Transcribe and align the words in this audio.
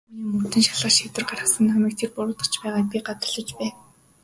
Түүнийг 0.09 0.31
мөрдөн 0.41 0.63
шалгах 0.67 0.93
шийдвэр 0.95 1.25
гаргасанд 1.29 1.67
намайг 1.69 1.93
тэр 1.97 2.09
буруутгаж 2.15 2.53
байгааг 2.61 2.85
би 2.89 2.97
гадарлаж 3.07 3.49
байв. 3.59 3.75